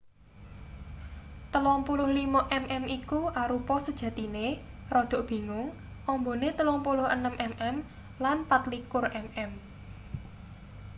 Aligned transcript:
35mm 1.55 2.83
iku 2.99 3.19
arupa 3.43 3.75
sejatine 3.85 4.45
rada 4.93 5.19
bingung 5.29 5.67
ambane 6.13 6.49
36mm 6.59 7.75
lan 8.23 8.37
24mm 8.49 9.51